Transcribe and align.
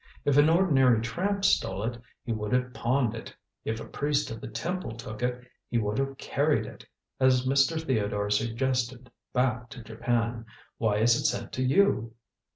If 0.25 0.35
an 0.35 0.49
ordinary 0.49 0.99
tramp 0.99 1.45
stole 1.45 1.83
it, 1.83 2.01
he 2.23 2.31
would 2.31 2.53
have 2.53 2.73
pawned 2.73 3.13
it; 3.13 3.35
if 3.63 3.79
a 3.79 3.85
priest 3.85 4.31
of 4.31 4.41
the 4.41 4.47
temple 4.47 4.93
took 4.95 5.21
it, 5.21 5.47
he 5.69 5.77
would 5.77 5.99
have 5.99 6.17
carried 6.17 6.65
it, 6.65 6.83
as 7.19 7.45
Mr. 7.45 7.79
Theodore 7.79 8.31
suggested, 8.31 9.11
back 9.31 9.69
to 9.69 9.83
Japan. 9.83 10.47
Why 10.79 10.97
is 10.97 11.15
it 11.15 11.25
sent 11.25 11.51
to 11.53 11.61
you?" 11.63 12.15